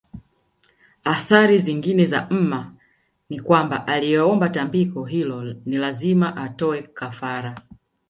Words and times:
Athari 1.03 1.57
zingine 1.57 2.05
za 2.05 2.27
mma 2.31 2.73
ni 3.29 3.39
kwamba 3.39 3.87
aliyeomba 3.87 4.49
tambiko 4.49 5.05
hilo 5.05 5.43
ni 5.65 5.77
lazima 5.77 6.35
atoe 6.37 6.81
kafara 6.81 7.61